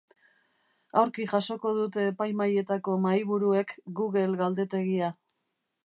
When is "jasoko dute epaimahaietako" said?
1.33-2.97